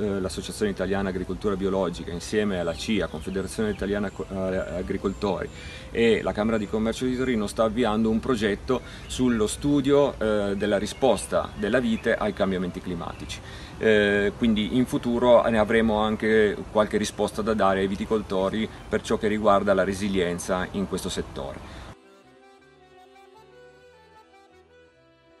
[0.00, 5.48] eh, l'Associazione Italiana Agricoltura Biologica, insieme alla CIA, Confederazione Italiana eh, Agricoltori
[5.92, 10.76] e la Camera di Commercio di Torino sta avviando un progetto sullo studio eh, della
[10.76, 17.42] risposta della vite ai cambiamenti climatici eh, quindi in futuro ne avremo anche qualche risposta
[17.42, 21.80] da dare ai viticoltori per ciò che riguarda la resilienza in questo settore.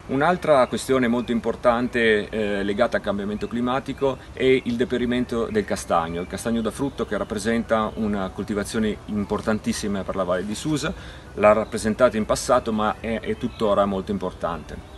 [0.08, 6.26] Un'altra questione molto importante eh, legata al cambiamento climatico è il deperimento del castagno, il
[6.26, 10.92] castagno da frutto che rappresenta una coltivazione importantissima per la Valle di Susa,
[11.34, 14.91] l'ha rappresentata in passato ma è, è tuttora molto importante.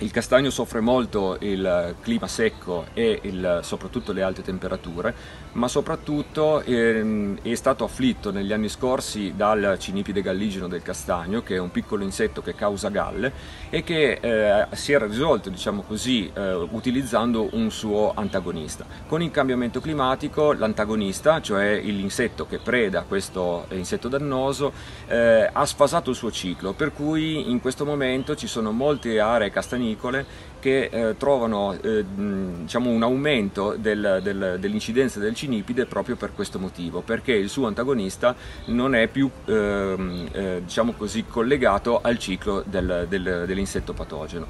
[0.00, 5.14] Il castagno soffre molto il clima secco e il, soprattutto le alte temperature,
[5.52, 11.54] ma soprattutto ehm, è stato afflitto negli anni scorsi dal cinipide galligeno del castagno, che
[11.54, 13.32] è un piccolo insetto che causa galle
[13.70, 18.84] e che eh, si era risolto, diciamo così, eh, utilizzando un suo antagonista.
[19.06, 24.74] Con il cambiamento climatico l'antagonista, cioè l'insetto che preda questo insetto dannoso,
[25.06, 29.50] eh, ha sfasato il suo ciclo, per cui in questo momento ci sono molte aree
[29.50, 30.26] castagne canicole
[30.58, 36.58] che eh, trovano eh, diciamo un aumento del, del, dell'incidenza del cinipide proprio per questo
[36.58, 38.34] motivo, perché il suo antagonista
[38.66, 44.46] non è più ehm, eh, diciamo così, collegato al ciclo del, dell'insetto patogeno.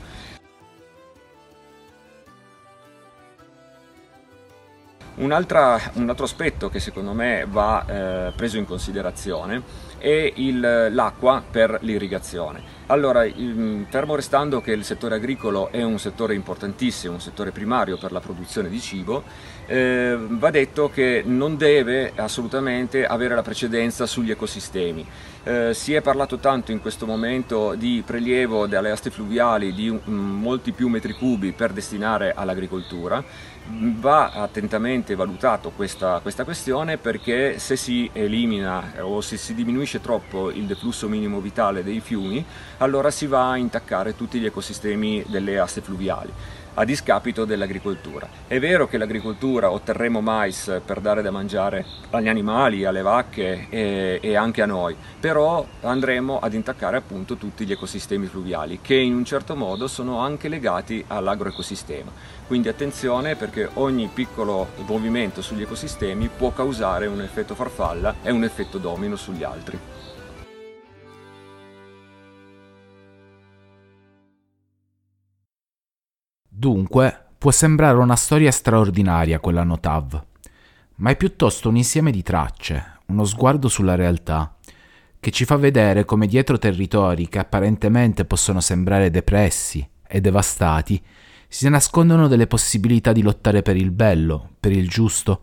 [5.17, 7.87] Un, un, altro aspetto che secondo me va
[8.29, 9.63] eh, preso in considerazione
[9.99, 10.33] è
[10.91, 12.75] l'acqua per l'irrigazione.
[12.89, 13.27] Allora,
[13.89, 18.21] fermo restando che il settore agricolo è un settore importantissimo, un settore primario per la
[18.21, 19.25] produzione di cibo,
[19.67, 25.05] eh, va detto che non deve assolutamente avere la precedenza sugli ecosistemi.
[25.43, 30.01] Eh, si è parlato tanto in questo momento di prelievo dalle aste fluviali di um,
[30.07, 33.23] molti più metri cubi per destinare all'agricoltura,
[33.69, 40.51] va attentamente valutato questa, questa, questione perché se si elimina o se si diminuisce troppo
[40.51, 42.45] il deflusso minimo vitale dei fiumi,
[42.79, 46.33] allora si va a intaccare tutti gli ecosistemi delle aste fluviali
[46.79, 48.29] a discapito dell'agricoltura.
[48.47, 54.19] È vero che l'agricoltura otterremo mais per dare da mangiare agli animali, alle vacche e,
[54.21, 59.15] e, anche a noi, però andremo ad intaccare appunto tutti gli ecosistemi fluviali che in
[59.15, 62.11] un certo modo sono anche legati all'agroecosistema.
[62.47, 68.45] Quindi attenzione perché ogni piccolo movimento sugli ecosistemi può causare un effetto farfalla e un
[68.45, 69.96] effetto domino sugli altri.
[76.59, 80.25] Dunque, può sembrare una storia straordinaria quella Notav,
[80.95, 84.57] ma è piuttosto un insieme di tracce, uno sguardo sulla realtà,
[85.21, 91.05] che ci fa vedere come dietro territori che apparentemente possono sembrare depressi e devastati,
[91.47, 95.43] si nascondono delle possibilità di lottare per il bello, per il giusto,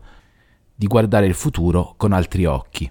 [0.74, 2.90] di guardare il futuro con altri occhi.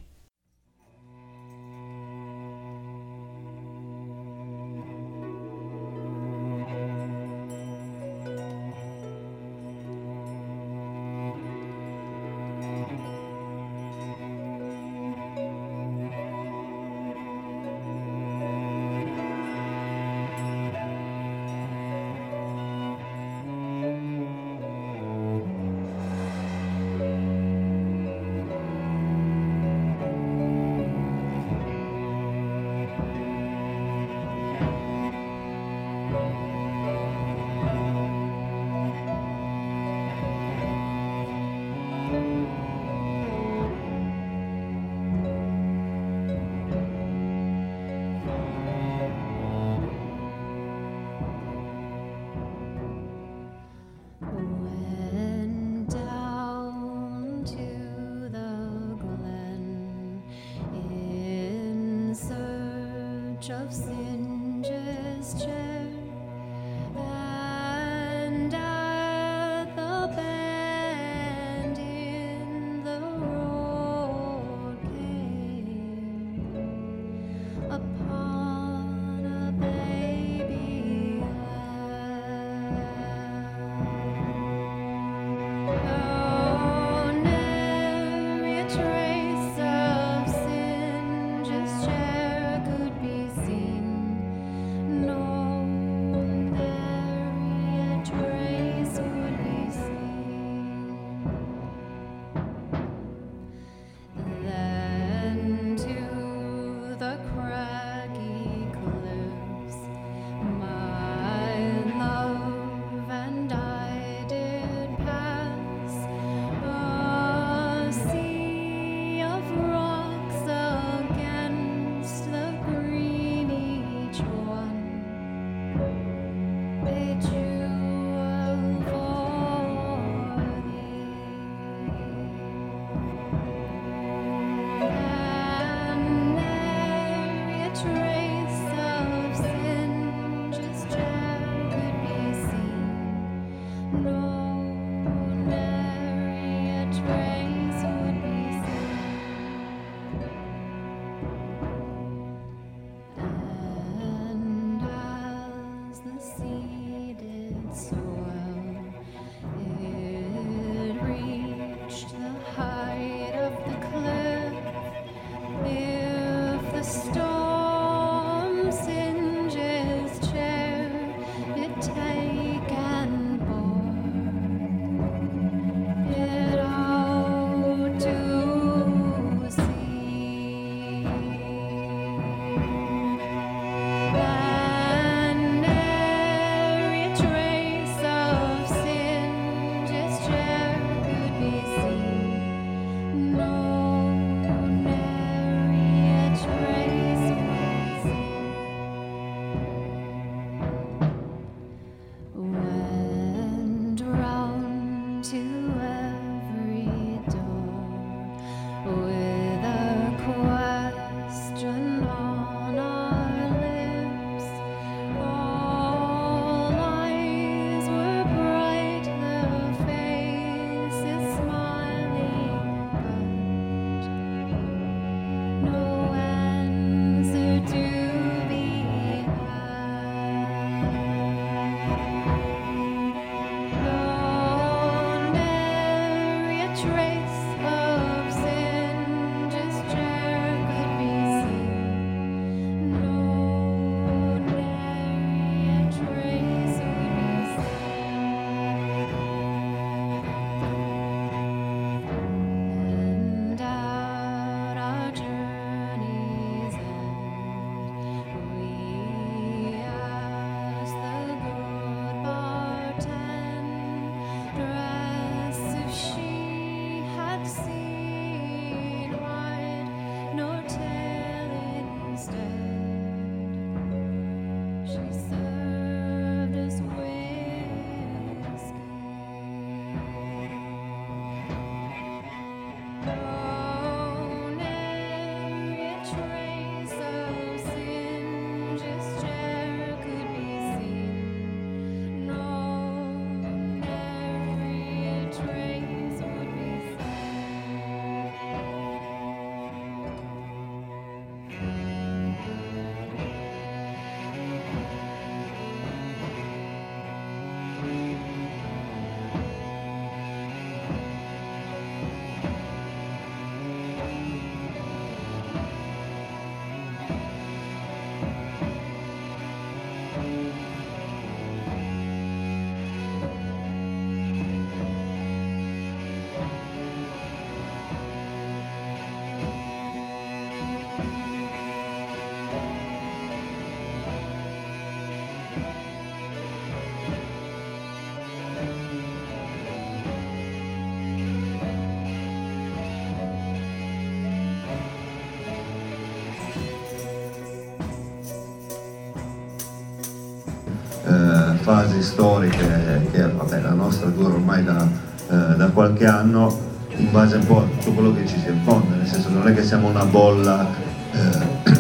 [352.04, 354.88] Storiche che vabbè, la nostra dura ormai da,
[355.30, 358.97] eh, da, qualche anno in base un po' a tutto quello che ci si infonde,
[358.97, 360.68] nel senso non è che siamo una bolla
[361.12, 361.72] eh,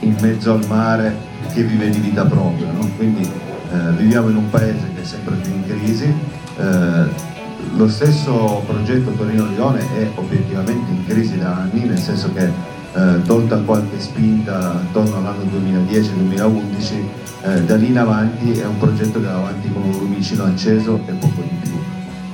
[0.00, 1.14] in mezzo al mare
[1.52, 2.70] che vive di vita propria.
[2.72, 2.88] No?
[2.96, 6.12] Quindi eh, viviamo in un paese che è sempre più in crisi.
[6.58, 7.28] Eh,
[7.76, 12.50] lo stesso progetto Torino-Lione è obiettivamente in crisi da anni, nel senso che
[12.92, 16.94] eh, tolta qualche spinta attorno all'anno 2010-2011,
[17.42, 21.00] eh, da lì in avanti è un progetto che va avanti con un lumicino acceso
[21.06, 21.78] e poco di più.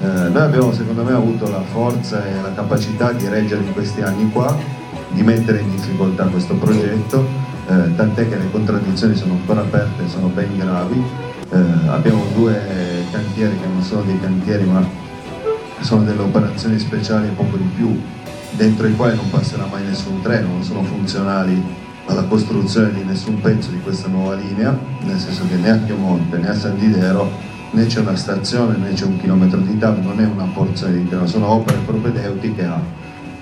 [0.00, 4.00] Eh, noi abbiamo secondo me avuto la forza e la capacità di reggere in questi
[4.00, 4.56] anni qua,
[5.10, 7.26] di mettere in difficoltà questo progetto,
[7.68, 11.02] eh, tant'è che le contraddizioni sono ancora aperte e sono ben gravi.
[11.48, 12.60] Eh, abbiamo due
[13.12, 14.84] cantieri che non sono dei cantieri ma
[15.80, 18.00] sono delle operazioni speciali e poco di più,
[18.56, 21.62] dentro i quali non passerà mai nessun treno, non sono funzionali
[22.06, 26.38] alla costruzione di nessun pezzo di questa nuova linea, nel senso che né a Piemonte
[26.38, 27.30] né a San Didero
[27.72, 31.08] né c'è una stazione né c'è un chilometro di TAV, non è una porzione di
[31.08, 32.80] treno, sono opere propedeutiche a.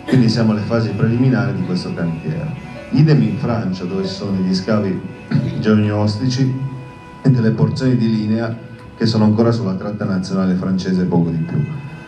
[0.06, 2.72] Quindi siamo alle fasi preliminari di questo cantiere.
[2.90, 5.00] Idem in Francia dove ci sono degli scavi
[5.60, 6.52] geognostici
[7.22, 8.54] e delle porzioni di linea
[8.96, 11.64] che sono ancora sulla tratta nazionale francese poco di più.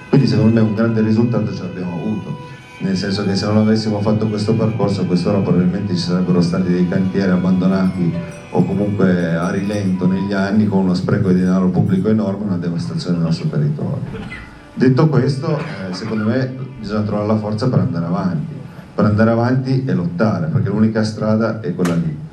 [0.08, 2.45] Quindi secondo me un grande risultato ce l'abbiamo avuto,
[2.78, 6.86] nel senso che se non avessimo fatto questo percorso quest'ora probabilmente ci sarebbero stati dei
[6.88, 8.12] cantieri abbandonati
[8.50, 12.56] o comunque a rilento negli anni con uno spreco di denaro pubblico enorme e una
[12.58, 14.02] devastazione del nostro territorio.
[14.74, 18.54] Detto questo, eh, secondo me bisogna trovare la forza per andare avanti,
[18.94, 22.24] per andare avanti e lottare, perché l'unica strada è quella lì.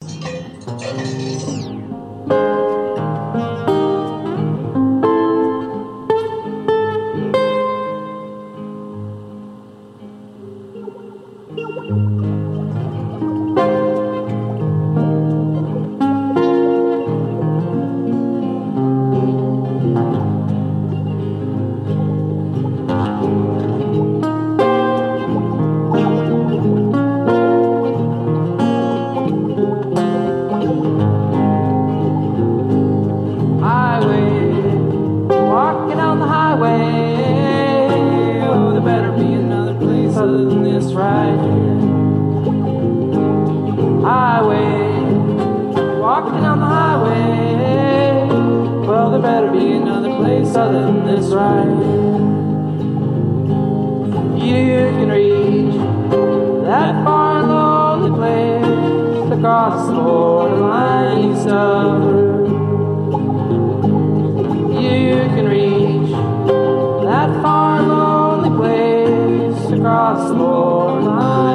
[69.83, 71.52] Cross more lines.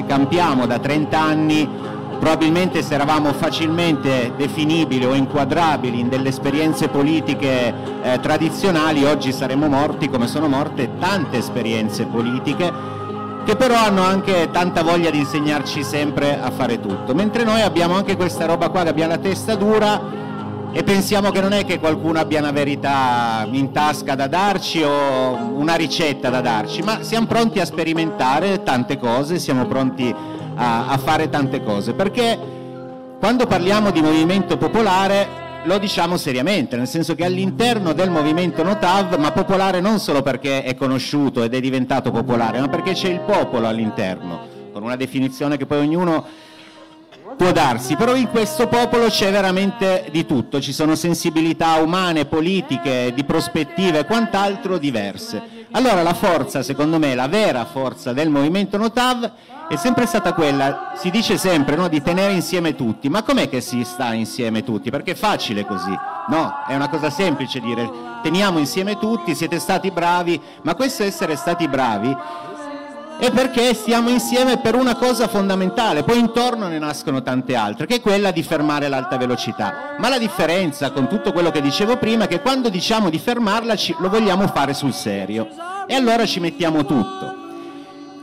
[0.00, 1.68] Se campiamo da 30 anni
[2.18, 7.72] probabilmente se eravamo facilmente definibili o inquadrabili in delle esperienze politiche
[8.02, 12.98] eh, tradizionali, oggi saremmo morti come sono morte tante esperienze politiche
[13.44, 17.94] che però hanno anche tanta voglia di insegnarci sempre a fare tutto, mentre noi abbiamo
[17.94, 20.19] anche questa roba qua che abbiamo la testa dura
[20.72, 25.34] e pensiamo che non è che qualcuno abbia una verità in tasca da darci o
[25.56, 30.14] una ricetta da darci, ma siamo pronti a sperimentare tante cose, siamo pronti
[30.54, 32.38] a, a fare tante cose, perché
[33.18, 39.16] quando parliamo di movimento popolare lo diciamo seriamente, nel senso che all'interno del movimento Notav,
[39.18, 43.20] ma popolare non solo perché è conosciuto ed è diventato popolare, ma perché c'è il
[43.20, 46.24] popolo all'interno, con una definizione che poi ognuno
[47.40, 53.12] può darsi, però in questo popolo c'è veramente di tutto, ci sono sensibilità umane, politiche,
[53.14, 55.66] di prospettive e quant'altro diverse.
[55.70, 59.32] Allora la forza, secondo me, la vera forza del movimento Notav
[59.70, 63.62] è sempre stata quella, si dice sempre, no, di tenere insieme tutti, ma com'è che
[63.62, 64.90] si sta insieme tutti?
[64.90, 65.96] Perché è facile così,
[66.28, 66.64] no?
[66.66, 67.90] È una cosa semplice dire
[68.22, 72.14] teniamo insieme tutti, siete stati bravi, ma questo essere stati bravi
[73.20, 77.96] è perché stiamo insieme per una cosa fondamentale, poi intorno ne nascono tante altre, che
[77.96, 79.94] è quella di fermare l'alta velocità.
[79.98, 83.74] Ma la differenza con tutto quello che dicevo prima è che quando diciamo di fermarla
[83.98, 85.48] lo vogliamo fare sul serio
[85.86, 87.34] e allora ci mettiamo tutto.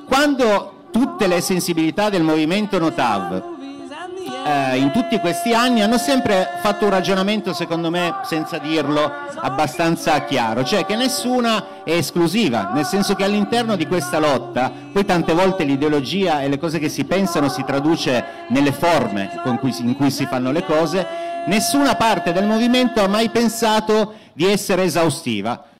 [0.07, 3.55] Quando tutte le sensibilità del movimento Notav
[4.27, 10.23] eh, in tutti questi anni hanno sempre fatto un ragionamento, secondo me, senza dirlo, abbastanza
[10.25, 15.33] chiaro, cioè che nessuna è esclusiva, nel senso che all'interno di questa lotta, poi tante
[15.33, 20.11] volte l'ideologia e le cose che si pensano si traduce nelle forme cui, in cui
[20.11, 21.05] si fanno le cose,
[21.47, 25.76] nessuna parte del movimento ha mai pensato di essere esaustiva.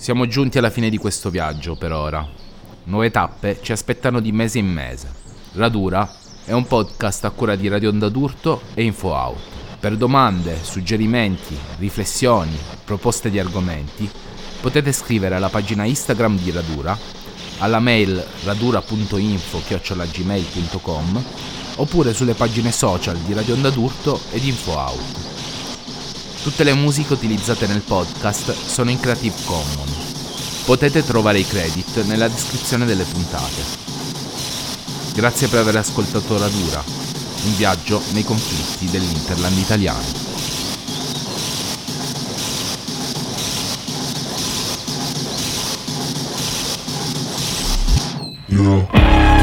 [0.00, 2.26] Siamo giunti alla fine di questo viaggio per ora.
[2.84, 5.12] Nuove tappe ci aspettano di mese in mese.
[5.52, 6.10] Radura
[6.46, 9.38] è un podcast a cura di Radio Onda d'Urto e InfoOut.
[9.78, 14.10] Per domande, suggerimenti, riflessioni, proposte di argomenti,
[14.62, 16.96] potete scrivere alla pagina Instagram di Radura,
[17.58, 21.24] alla mail radura.info-gmail.com
[21.76, 25.29] oppure sulle pagine social di Radio Onda d'Urto ed InfoOut.
[26.42, 30.62] Tutte le musiche utilizzate nel podcast sono in Creative Commons.
[30.64, 33.62] Potete trovare i credit nella descrizione delle puntate.
[35.14, 36.82] Grazie per aver ascoltato Radura,
[37.44, 40.28] un viaggio nei conflitti dell'Interland italiano.
[48.48, 49.39] Yeah.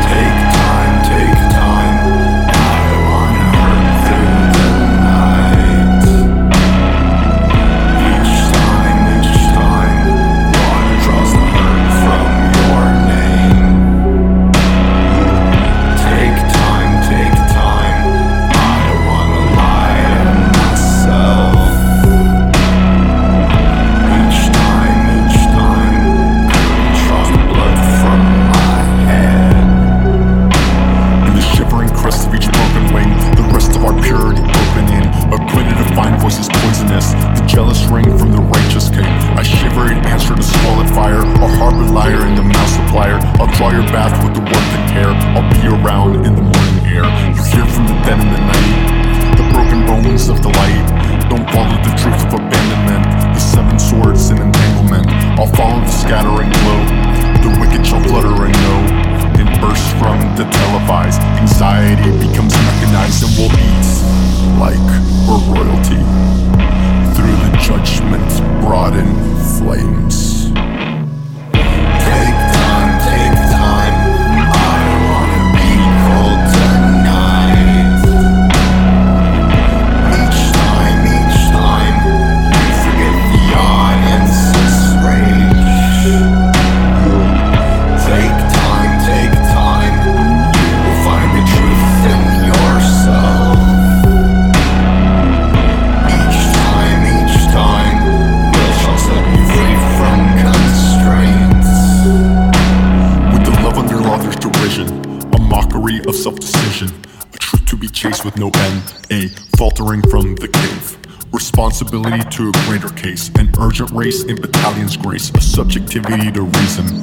[111.97, 117.01] Responsibility to a greater case, an urgent race in battalion's grace, a subjectivity to reason,